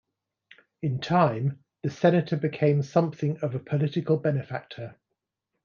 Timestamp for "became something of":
2.35-3.53